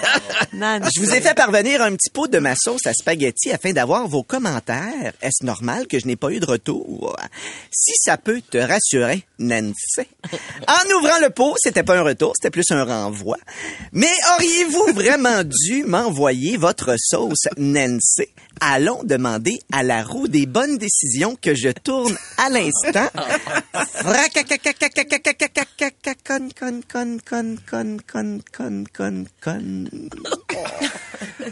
Nancy. 0.53 0.91
Je 0.95 1.01
vous 1.01 1.15
ai 1.15 1.21
fait 1.21 1.35
parvenir 1.35 1.83
un 1.83 1.93
petit 1.95 2.11
pot 2.11 2.27
de 2.27 2.39
ma 2.39 2.55
sauce 2.57 2.87
à 2.87 2.93
spaghetti 2.93 3.51
afin 3.51 3.73
d'avoir 3.73 4.09
vos 4.09 4.23
commentaires. 4.23 5.13
Est-ce 5.23 5.45
normal 5.45 5.87
que 5.87 5.99
je 5.99 6.07
n'ai 6.07 6.17
pas 6.17 6.31
eu 6.31 6.41
de 6.41 6.47
retour? 6.47 7.17
Si 7.71 7.93
ça 7.97 8.17
peut 8.17 8.41
te 8.41 8.59
rassurer, 8.59 9.25
Nancy. 9.39 10.09
En 10.67 10.97
ouvrant 10.99 11.19
le 11.21 11.31
pot, 11.31 11.55
c'était 11.59 11.83
pas 11.83 11.99
un 11.99 12.03
retour, 12.03 12.33
c'était 12.37 12.51
plus 12.51 12.71
un 12.71 12.85
renvoi. 12.85 13.37
Mais 13.93 14.13
auriez-vous 14.35 14.93
vraiment 14.95 15.43
dû 15.45 15.85
m'envoyer 15.85 16.57
votre 16.57 16.97
sauce, 16.99 17.49
Nancy? 17.57 18.29
Allons 18.61 19.03
demander 19.03 19.59
à 19.73 19.83
la 19.83 20.05
roue 20.05 20.29
des 20.29 20.47
bonnes 20.47 20.79
décisions 20.79 21.37
que 21.41 21.55
je 21.55 21.71
tourne 21.71 22.17
à 22.39 22.49
l'instant. 22.51 23.09
Con, 26.25 26.49
con, 26.59 26.81
con, 26.89 27.19
con, 27.29 27.57
con, 27.69 27.84
con, 28.11 28.41
con, 28.57 28.85
con, 28.97 29.27
con. 29.43 29.89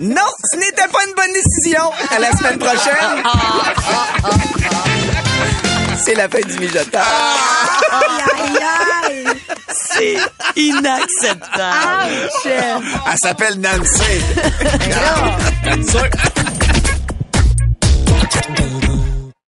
Non, 0.01 0.31
ce 0.51 0.57
n'était 0.59 0.89
pas 0.91 1.05
une 1.07 1.15
bonne 1.15 1.33
décision. 1.33 1.91
À 2.11 2.19
la 2.19 2.33
semaine 2.33 2.59
prochaine. 2.59 3.23
C'est 6.05 6.15
la 6.15 6.29
fin 6.29 6.41
du 6.41 6.59
mijoteur. 6.59 7.05
C'est 9.95 10.17
inacceptable. 10.57 12.31
Elle 12.45 13.19
s'appelle 13.23 13.61
Nancy. 13.61 14.21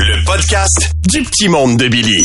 Le 0.00 0.24
podcast 0.24 0.92
du 1.10 1.24
petit 1.24 1.48
monde 1.48 1.76
de 1.76 1.88
Billy. 1.88 2.24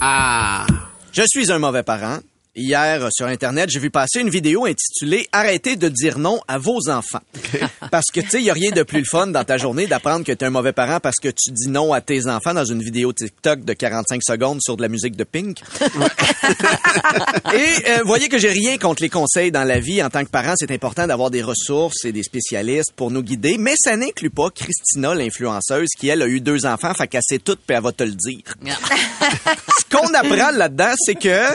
Ah, 0.00 0.66
je 1.12 1.22
suis 1.28 1.52
un 1.52 1.60
mauvais 1.60 1.84
parent 1.84 2.18
Hier, 2.60 3.08
sur 3.12 3.26
Internet, 3.26 3.70
j'ai 3.70 3.78
vu 3.78 3.88
passer 3.88 4.18
une 4.18 4.30
vidéo 4.30 4.64
intitulée 4.64 5.28
Arrêtez 5.30 5.76
de 5.76 5.88
dire 5.88 6.18
non 6.18 6.40
à 6.48 6.58
vos 6.58 6.88
enfants. 6.88 7.20
Parce 7.92 8.06
que, 8.12 8.18
tu 8.20 8.30
sais, 8.30 8.40
il 8.40 8.46
y 8.46 8.50
a 8.50 8.52
rien 8.52 8.72
de 8.72 8.82
plus 8.82 8.98
le 8.98 9.04
fun 9.04 9.28
dans 9.28 9.44
ta 9.44 9.58
journée 9.58 9.86
d'apprendre 9.86 10.24
que 10.24 10.32
tu 10.32 10.44
es 10.44 10.44
un 10.44 10.50
mauvais 10.50 10.72
parent 10.72 10.98
parce 10.98 11.18
que 11.22 11.28
tu 11.28 11.52
dis 11.52 11.68
non 11.68 11.92
à 11.92 12.00
tes 12.00 12.26
enfants 12.26 12.54
dans 12.54 12.64
une 12.64 12.82
vidéo 12.82 13.12
TikTok 13.12 13.64
de 13.64 13.72
45 13.72 14.22
secondes 14.24 14.58
sur 14.60 14.76
de 14.76 14.82
la 14.82 14.88
musique 14.88 15.14
de 15.14 15.22
Pink. 15.22 15.60
et 17.54 17.90
euh, 17.90 18.02
voyez 18.04 18.28
que 18.28 18.38
j'ai 18.38 18.50
rien 18.50 18.76
contre 18.76 19.02
les 19.02 19.08
conseils 19.08 19.52
dans 19.52 19.64
la 19.64 19.78
vie. 19.78 20.02
En 20.02 20.10
tant 20.10 20.24
que 20.24 20.30
parent, 20.30 20.54
c'est 20.56 20.72
important 20.72 21.06
d'avoir 21.06 21.30
des 21.30 21.42
ressources 21.42 22.04
et 22.04 22.12
des 22.12 22.24
spécialistes 22.24 22.92
pour 22.96 23.12
nous 23.12 23.22
guider. 23.22 23.56
Mais 23.56 23.74
ça 23.78 23.96
n'inclut 23.96 24.30
pas 24.30 24.50
Christina, 24.50 25.14
l'influenceuse, 25.14 25.90
qui, 25.96 26.08
elle, 26.08 26.22
a 26.22 26.26
eu 26.26 26.40
deux 26.40 26.66
enfants, 26.66 26.92
fait 26.92 27.06
qu'elle 27.06 27.22
sait 27.22 27.38
tout, 27.38 27.56
puis 27.64 27.76
elle 27.76 27.84
va 27.84 27.92
te 27.92 28.02
le 28.02 28.14
dire. 28.14 28.42
Ce 28.66 29.96
qu'on 29.96 30.12
apprend 30.12 30.50
là-dedans, 30.50 30.94
c'est 30.98 31.14
que 31.14 31.46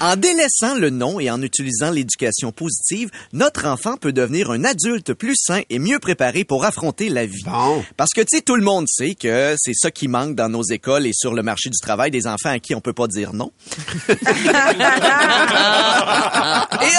en 0.00 0.16
délaissant 0.16 0.74
le 0.74 0.90
non 0.90 1.20
et 1.20 1.30
en 1.30 1.40
utilisant 1.42 1.90
l'éducation 1.90 2.52
positive, 2.52 3.10
notre 3.32 3.66
enfant 3.66 3.96
peut 3.96 4.12
devenir 4.12 4.50
un 4.50 4.64
adulte 4.64 5.12
plus 5.14 5.34
sain 5.36 5.62
et 5.70 5.78
mieux 5.78 5.98
préparé 5.98 6.44
pour 6.44 6.64
affronter 6.64 7.08
la 7.08 7.26
vie. 7.26 7.44
Parce 7.96 8.12
que, 8.12 8.20
tu 8.20 8.36
sais, 8.36 8.42
tout 8.42 8.56
le 8.56 8.62
monde 8.62 8.86
sait 8.88 9.14
que 9.14 9.54
c'est 9.58 9.74
ça 9.74 9.90
qui 9.90 10.08
manque 10.08 10.34
dans 10.34 10.48
nos 10.48 10.62
écoles 10.62 11.06
et 11.06 11.12
sur 11.12 11.34
le 11.34 11.42
marché 11.42 11.70
du 11.70 11.78
travail, 11.80 12.10
des 12.10 12.26
enfants 12.26 12.50
à 12.50 12.58
qui 12.58 12.74
on 12.74 12.80
peut 12.80 12.92
pas 12.92 13.06
dire 13.06 13.32
non. 13.32 13.52
et 14.08 14.14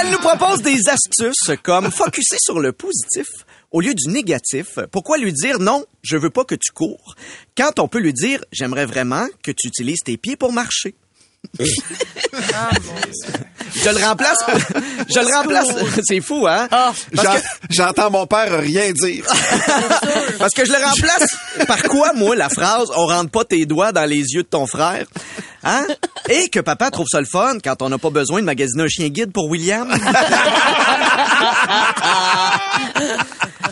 elle 0.01 0.11
nous 0.11 0.19
propose 0.19 0.61
des 0.61 0.87
astuces 0.89 1.51
comme 1.63 1.91
focuser 1.91 2.37
sur 2.39 2.59
le 2.59 2.71
positif 2.71 3.27
au 3.71 3.81
lieu 3.81 3.93
du 3.93 4.09
négatif. 4.09 4.79
Pourquoi 4.91 5.17
lui 5.17 5.33
dire 5.33 5.59
non, 5.59 5.85
je 6.01 6.17
veux 6.17 6.29
pas 6.29 6.45
que 6.45 6.55
tu 6.55 6.71
cours, 6.71 7.15
quand 7.55 7.79
on 7.79 7.87
peut 7.87 7.99
lui 7.99 8.13
dire 8.13 8.43
j'aimerais 8.51 8.85
vraiment 8.85 9.27
que 9.43 9.51
tu 9.51 9.67
utilises 9.67 10.01
tes 10.03 10.17
pieds 10.17 10.35
pour 10.35 10.53
marcher. 10.53 10.95
Je 13.75 13.89
le 13.89 14.05
remplace. 14.05 14.37
Je 15.09 15.19
le 15.19 15.35
remplace. 15.35 15.67
C'est 16.07 16.21
fou, 16.21 16.45
hein? 16.47 16.67
Que- 17.11 17.17
J'entends 17.69 18.11
mon 18.11 18.25
père 18.27 18.59
rien 18.59 18.91
dire. 18.91 19.25
Parce 20.39 20.53
que 20.53 20.65
je 20.65 20.71
le 20.71 20.83
remplace 20.83 21.35
par 21.67 21.81
quoi, 21.83 22.13
moi, 22.13 22.35
la 22.35 22.49
phrase 22.49 22.87
«on 22.95 23.07
rentre 23.07 23.31
pas 23.31 23.43
tes 23.45 23.65
doigts 23.65 23.91
dans 23.91 24.05
les 24.05 24.17
yeux 24.33 24.43
de 24.43 24.47
ton 24.47 24.67
frère». 24.67 25.05
Hein? 25.63 25.85
Et 26.29 26.49
que 26.49 26.59
papa 26.59 26.91
trouve 26.91 27.07
ça 27.11 27.19
le 27.19 27.25
fun 27.25 27.57
quand 27.63 27.81
on 27.81 27.89
n'a 27.89 27.97
pas 27.97 28.11
besoin 28.11 28.39
de 28.39 28.45
magasiner 28.45 28.83
un 28.83 28.87
chien 28.87 29.09
guide 29.09 29.33
pour 29.33 29.49
William? 29.49 29.91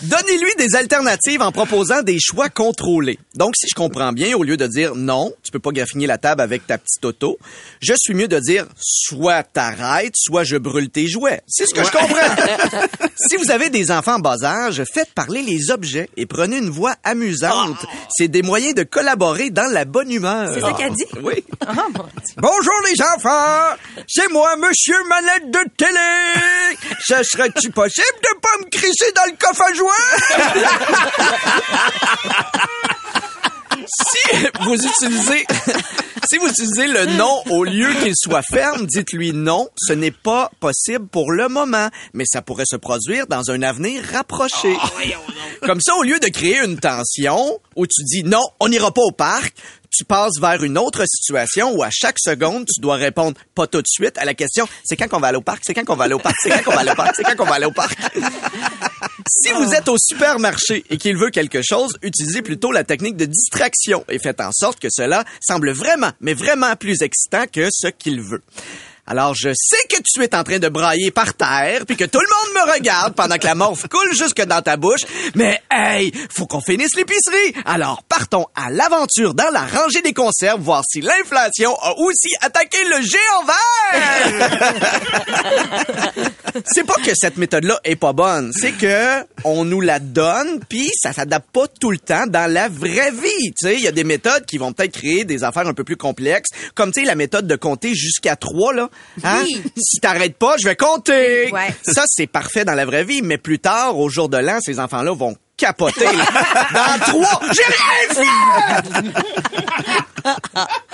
Donnez-lui 0.06 0.52
des 0.58 0.76
alternatives 0.76 1.42
en 1.42 1.52
proposant 1.52 2.04
des 2.04 2.20
choix 2.20 2.50
contrôlés. 2.50 3.18
Donc, 3.34 3.56
si 3.56 3.68
je 3.68 3.76
comprends 3.76 4.12
bien, 4.12 4.36
au 4.36 4.44
lieu 4.44 4.56
de 4.56 4.68
dire 4.68 4.94
non, 4.96 5.34
tu 5.42 5.52
peux 5.52 5.60
pas 5.60 5.72
graffiner 5.72 6.06
la 6.06 6.20
table 6.20 6.42
avec 6.42 6.68
ta 6.68 6.78
petite 6.78 7.04
auto, 7.04 7.40
je 7.82 7.94
suis 7.98 8.14
mieux 8.14 8.28
de 8.28 8.40
dire 8.40 8.68
soit 8.78 9.42
t'arrêtes, 9.42 10.14
soit 10.16 10.44
je 10.44 10.58
brûle 10.58 10.90
tes 10.90 11.08
jouets. 11.08 11.42
C'est 11.48 11.66
ce 11.66 11.74
que 11.74 11.84
je 11.84 11.92
comprends. 11.92 12.88
si 13.16 13.38
vous 13.38 13.50
avez 13.50 13.70
des 13.70 13.90
enfants 13.90 14.16
en 14.16 14.20
bas 14.20 14.44
âge, 14.44 14.84
faites 14.94 15.12
parler 15.14 15.42
les 15.42 15.72
objets 15.72 16.08
et 16.18 16.28
prenez 16.28 16.58
une 16.58 16.70
voix 16.70 16.96
amusante. 17.04 17.86
C'est 18.16 18.28
des 18.28 18.44
moyens 18.44 18.76
de 18.76 18.84
collaborer 18.84 19.50
dans 19.50 19.72
la 19.72 19.86
bonne 19.86 20.12
humeur. 20.12 20.52
C'est 20.54 20.62
ça 20.62 20.74
qu'elle 20.74 20.94
dit? 20.94 21.06
Oui. 21.24 21.44
Bonjour 22.38 22.74
les 22.92 23.02
enfants, 23.02 23.76
c'est 24.08 24.32
moi, 24.32 24.56
Monsieur 24.58 24.96
Manette 25.10 25.52
de 25.52 25.70
télé. 25.78 26.75
Ça 27.08 27.24
serait-tu 27.24 27.70
possible 27.70 28.18
de 28.24 28.40
pas 28.40 28.58
me 28.60 28.70
crisser 28.70 29.12
dans 29.16 29.26
le 29.26 29.38
coffre 29.38 29.62
à 29.62 29.74
jouets? 29.74 29.92
si 33.88 34.48
vous 34.62 34.74
utilisez, 34.74 35.46
si 36.28 36.38
vous 36.38 36.48
utilisez 36.48 36.88
le 36.88 37.06
non 37.18 37.44
au 37.52 37.64
lieu 37.64 37.94
qu'il 38.02 38.14
soit 38.16 38.42
ferme, 38.42 38.88
dites-lui 38.88 39.34
non, 39.34 39.70
ce 39.78 39.94
n'est 39.94 40.10
pas 40.12 40.50
possible 40.60 41.08
pour 41.08 41.32
le 41.32 41.48
moment, 41.48 41.90
mais 42.14 42.26
ça 42.26 42.42
pourrait 42.42 42.66
se 42.68 42.76
produire 42.76 43.28
dans 43.28 43.52
un 43.52 43.62
avenir 43.62 44.04
rapproché. 44.12 44.76
Comme 45.62 45.82
ça, 45.82 45.96
au 45.96 46.04
lieu 46.04 46.20
de 46.20 46.28
créer 46.28 46.64
une 46.64 46.80
tension 46.80 47.60
où 47.76 47.86
tu 47.86 48.04
dis 48.04 48.24
non, 48.24 48.42
on 48.60 48.68
n'ira 48.70 48.92
pas 48.92 49.02
au 49.04 49.12
parc, 49.12 49.54
tu 49.96 50.06
passes 50.06 50.40
vers 50.40 50.64
une 50.64 50.78
autre 50.78 51.04
situation 51.08 51.72
où 51.74 51.84
à 51.84 51.90
chaque 51.92 52.20
seconde, 52.20 52.66
tu 52.66 52.82
dois 52.82 52.96
répondre 52.96 53.38
pas 53.54 53.68
tout 53.68 53.82
de 53.82 53.88
suite 53.88 54.18
à 54.18 54.26
la 54.26 54.34
question 54.34 54.68
c'est 54.84 54.96
quand 54.96 55.08
qu'on 55.08 55.20
va 55.20 55.28
aller 55.28 55.38
au 55.38 55.42
parc, 55.42 55.64
c'est 55.66 55.74
quand 55.74 55.86
qu'on 55.86 55.96
va 55.96 56.06
aller 56.06 56.14
au 56.14 56.20
parc, 56.20 56.36
c'est 56.42 56.50
quand 56.50 56.64
qu'on 56.64 56.72
va 56.72 56.82
aller 56.82 56.92
au 56.92 56.96
parc, 56.96 57.16
c'est 57.16 57.24
quand 57.24 57.36
qu'on 57.36 57.46
va 57.46 57.56
aller 57.56 57.66
au 57.66 57.72
parc. 57.72 57.98
Si 59.28 59.52
vous 59.52 59.74
êtes 59.74 59.88
au 59.90 59.98
supermarché 59.98 60.84
et 60.90 60.98
qu'il 60.98 61.18
veut 61.18 61.30
quelque 61.30 61.62
chose, 61.64 61.98
utilisez 62.02 62.42
plutôt 62.42 62.72
la 62.72 62.84
technique 62.84 63.18
de 63.18 63.26
distraction 63.26 64.06
et 64.08 64.20
faites 64.20 64.40
en 64.40 64.52
sorte 64.52 64.80
que 64.80 64.88
cela 64.90 65.24
semble 65.42 65.72
vraiment, 65.72 66.12
mais 66.20 66.34
vraiment 66.34 66.76
plus 66.76 67.02
excitant 67.02 67.46
que 67.52 67.68
ce 67.72 67.88
qu'il 67.88 68.22
veut. 68.22 68.44
Alors, 69.08 69.36
je 69.36 69.50
sais 69.54 69.88
que 69.88 70.02
tu 70.04 70.24
es 70.24 70.36
en 70.36 70.44
train 70.44 70.58
de 70.58 70.68
brailler 70.68 71.12
par 71.12 71.36
terre, 71.36 71.86
puis 71.86 71.96
que 71.96 72.06
tout 72.06 72.20
le 72.20 72.26
monde 72.26 72.66
me 72.66 72.74
regarde 72.74 73.14
pendant 73.14 73.38
que 73.38 73.46
la 73.46 73.54
morve 73.54 73.88
coule 73.90 74.16
jusque 74.16 74.42
dans 74.44 74.64
ta 74.64 74.78
bouche, 74.78 75.02
mais 75.36 75.62
hey, 75.70 76.12
faut 76.32 76.48
qu'on 76.48 76.60
finisse 76.62 76.96
l'épicerie. 76.96 77.54
Alors, 77.66 78.02
partons 78.10 78.48
à 78.56 78.72
l'aventure 78.72 79.36
dans 79.36 79.52
la 79.52 79.62
rangée 79.62 80.02
des 80.02 80.14
conserves, 80.14 80.60
voir 80.60 80.82
si 80.90 81.02
l'inflation 81.02 81.76
a 81.84 81.94
aussi 81.98 82.34
attaqué 82.42 82.78
le 82.84 83.02
géant 83.02 83.44
vert. 83.46 84.66
c'est 86.66 86.86
pas 86.86 86.96
que 87.06 87.12
cette 87.14 87.38
méthode-là 87.38 87.80
est 87.84 87.98
pas 87.98 88.14
bonne, 88.14 88.52
c'est 88.54 88.72
que 88.72 89.24
on 89.44 89.66
nous 89.66 89.82
la 89.82 90.00
donne, 90.00 90.62
puis 90.68 90.90
ça 90.96 91.14
s'adapte 91.14 91.52
pas 91.52 91.68
tout 91.68 91.92
le 91.92 92.00
temps 92.00 92.26
dans 92.28 92.52
la 92.52 92.70
vraie 92.70 93.12
vie. 93.12 93.54
Tu 93.60 93.68
sais, 93.68 93.76
il 93.76 93.82
y 93.82 93.88
a 93.88 93.92
des 93.92 94.04
méthodes 94.04 94.48
qui 94.48 94.58
vont 94.58 94.74
peut-être 94.74 94.94
créer 94.98 95.26
des 95.26 95.44
affaires 95.44 95.68
un 95.68 95.76
peu 95.76 95.84
plus 95.84 95.98
complexes, 95.98 96.50
comme 96.74 96.92
tu 96.92 97.02
sais 97.02 97.06
la 97.06 97.14
méthode 97.14 97.46
de 97.46 97.56
compter 97.56 97.94
jusqu'à 97.94 98.36
trois 98.36 98.74
là. 98.74 98.90
Hein? 99.24 99.44
Oui. 99.46 99.64
Si 99.78 100.00
t'arrêtes 100.00 100.38
pas, 100.38 100.56
je 100.60 100.68
vais 100.68 100.76
compter. 100.76 101.52
Ouais. 101.52 101.74
Ça 101.84 102.04
c'est 102.08 102.28
parfait 102.28 102.66
dans 102.66 102.74
la 102.74 102.86
vraie 102.86 103.04
vie, 103.04 103.22
mais 103.22 103.38
plus 103.38 103.60
tard, 103.60 103.98
au 103.98 104.10
jour 104.10 104.30
de 104.30 104.38
l'an, 104.38 104.60
ces 104.62 104.80
enfants-là 104.80 105.14
vont 105.14 105.36
capoter. 105.58 106.06
Dans 106.74 107.00
trois, 107.00 107.42
j'ai 107.54 107.64
rien 107.64 108.14
fait! 108.14 108.24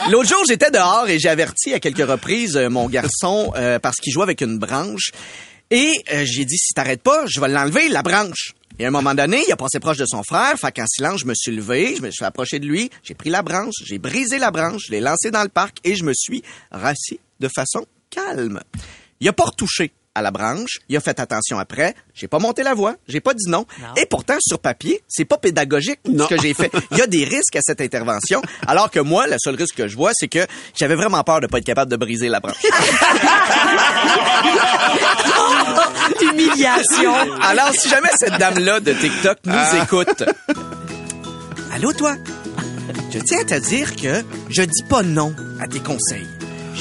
L'autre 0.09 0.29
jour, 0.29 0.43
j'étais 0.47 0.71
dehors 0.71 1.07
et 1.09 1.19
j'ai 1.19 1.29
averti 1.29 1.73
à 1.73 1.79
quelques 1.79 2.07
reprises 2.07 2.57
euh, 2.57 2.69
mon 2.69 2.87
garçon 2.87 3.51
euh, 3.55 3.79
parce 3.79 3.97
qu'il 3.97 4.13
jouait 4.13 4.23
avec 4.23 4.41
une 4.41 4.59
branche. 4.59 5.11
Et 5.69 5.93
euh, 6.11 6.25
j'ai 6.25 6.45
dit, 6.45 6.57
si 6.57 6.73
t'arrêtes 6.73 7.01
pas, 7.01 7.25
je 7.27 7.39
vais 7.39 7.47
l'enlever, 7.47 7.87
la 7.89 8.03
branche. 8.03 8.53
Et 8.77 8.85
à 8.85 8.87
un 8.87 8.91
moment 8.91 9.13
donné, 9.13 9.43
il 9.47 9.51
a 9.51 9.55
passé 9.55 9.79
proche 9.79 9.97
de 9.97 10.05
son 10.05 10.23
frère, 10.23 10.57
fait 10.57 10.71
qu'en 10.71 10.87
silence, 10.87 11.21
je 11.21 11.25
me 11.25 11.33
suis 11.35 11.55
levé, 11.55 11.95
je 11.97 12.01
me 12.01 12.11
suis 12.11 12.25
approché 12.25 12.59
de 12.59 12.65
lui, 12.65 12.89
j'ai 13.03 13.13
pris 13.13 13.29
la 13.29 13.41
branche, 13.41 13.75
j'ai 13.85 13.99
brisé 13.99 14.39
la 14.39 14.49
branche, 14.49 14.83
je 14.87 14.91
l'ai 14.91 15.01
lancé 15.01 15.29
dans 15.29 15.43
le 15.43 15.49
parc 15.49 15.77
et 15.83 15.95
je 15.95 16.03
me 16.03 16.13
suis 16.13 16.43
rassis 16.71 17.19
de 17.41 17.49
façon 17.53 17.85
calme. 18.09 18.61
Il 19.19 19.27
a 19.27 19.33
pas 19.33 19.43
retouché 19.45 19.91
à 20.13 20.21
la 20.21 20.31
branche, 20.31 20.79
il 20.89 20.97
a 20.97 20.99
fait 20.99 21.19
attention 21.21 21.57
après, 21.57 21.95
j'ai 22.13 22.27
pas 22.27 22.37
monté 22.37 22.63
la 22.63 22.73
voix, 22.73 22.95
j'ai 23.07 23.21
pas 23.21 23.33
dit 23.33 23.49
non. 23.49 23.65
Et 23.95 24.05
pourtant, 24.05 24.35
sur 24.41 24.59
papier, 24.59 25.01
c'est 25.07 25.23
pas 25.25 25.37
pédagogique 25.37 25.99
ce 26.05 26.27
que 26.27 26.41
j'ai 26.41 26.53
fait. 26.53 26.69
Il 26.91 26.97
y 26.97 27.01
a 27.01 27.07
des 27.07 27.23
risques 27.23 27.55
à 27.55 27.61
cette 27.61 27.79
intervention, 27.81 28.41
alors 28.67 28.91
que 28.91 28.99
moi, 28.99 29.25
le 29.27 29.37
seul 29.39 29.55
risque 29.55 29.75
que 29.75 29.87
je 29.87 29.95
vois, 29.95 30.11
c'est 30.13 30.27
que 30.27 30.45
j'avais 30.77 30.95
vraiment 30.95 31.23
peur 31.23 31.39
de 31.39 31.47
pas 31.47 31.59
être 31.59 31.65
capable 31.65 31.89
de 31.89 31.95
briser 31.95 32.27
la 32.27 32.41
branche. 32.41 32.57
Humiliation. 36.21 37.13
Alors, 37.41 37.71
si 37.73 37.87
jamais 37.87 38.09
cette 38.17 38.37
dame-là 38.37 38.81
de 38.81 38.91
TikTok 38.93 39.37
nous 39.45 39.81
écoute, 39.81 40.23
allô 41.73 41.93
toi, 41.93 42.15
je 43.11 43.19
tiens 43.19 43.39
à 43.39 43.45
te 43.45 43.59
dire 43.67 43.95
que 43.95 44.23
je 44.49 44.63
dis 44.63 44.83
pas 44.89 45.03
non 45.03 45.33
à 45.59 45.67
tes 45.67 45.79
conseils. 45.79 46.27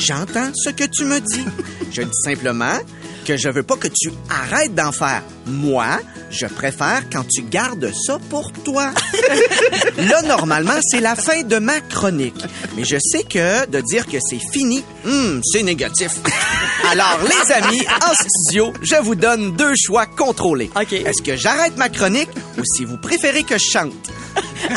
J'entends 0.01 0.51
ce 0.55 0.71
que 0.71 0.85
tu 0.85 1.05
me 1.05 1.21
dis. 1.21 1.45
Je 1.93 2.01
dis 2.01 2.23
simplement 2.25 2.79
que 3.27 3.37
je 3.37 3.51
veux 3.51 3.63
pas 3.63 3.77
que 3.77 3.89
tu 3.89 4.11
arrêtes 4.31 4.75
d'en 4.75 4.93
faire. 4.93 5.23
Moi, 5.45 6.01
je 6.31 6.47
préfère 6.47 7.03
quand 7.13 7.25
tu 7.29 7.43
gardes 7.43 7.93
ça 8.07 8.19
pour 8.31 8.51
toi. 8.65 8.93
Là, 9.99 10.23
normalement, 10.23 10.79
c'est 10.81 11.01
la 11.01 11.17
fin 11.17 11.43
de 11.43 11.59
ma 11.59 11.83
chronique. 11.83 12.43
Mais 12.77 12.85
je 12.85 12.97
sais 12.99 13.25
que 13.25 13.67
de 13.67 13.83
dire 13.83 14.07
que 14.07 14.17
c'est 14.27 14.41
fini, 14.53 14.83
hmm, 15.05 15.41
c'est 15.45 15.63
négatif. 15.63 16.13
Alors, 16.91 17.19
les 17.23 17.53
amis, 17.53 17.83
en 17.87 18.15
studio, 18.15 18.73
je 18.81 18.97
vous 19.03 19.17
donne 19.17 19.55
deux 19.55 19.75
choix 19.77 20.07
contrôlés. 20.07 20.71
Est-ce 20.91 21.23
que 21.23 21.37
j'arrête 21.37 21.77
ma 21.77 21.91
chronique 21.91 22.31
ou 22.57 22.63
si 22.65 22.87
vous 22.87 22.97
préférez 22.97 23.43
que 23.43 23.59
je 23.59 23.71
chante? 23.71 23.93
Arrête. 24.69 24.77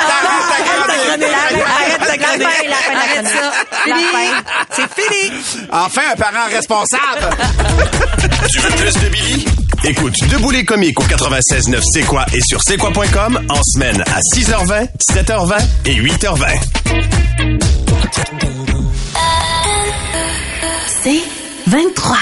Arrête 2.96 3.28
ça. 3.28 3.52
C'est 4.72 5.02
fini. 5.02 5.32
Enfin, 5.72 6.02
un 6.14 6.16
parent 6.16 6.46
responsable. 6.50 7.30
Tu 8.52 8.60
veux 8.60 8.70
plus 8.72 8.94
de 8.94 9.10
Billy? 9.10 9.46
Écoute 9.86 10.14
Debout 10.30 10.52
les 10.52 10.64
comiques 10.64 10.98
au 11.00 11.04
96.9 11.04 11.82
C'est 11.92 12.04
quoi 12.04 12.26
et 12.34 12.40
sur 12.48 12.62
c'est 12.62 12.78
quoi.com 12.78 13.38
en 13.50 13.62
semaine 13.64 14.02
à 14.02 14.20
6h20, 14.34 14.88
7h20 15.12 15.58
et 15.86 15.96
8h20. 15.96 16.58
C'est 21.04 21.22
23. 21.68 22.18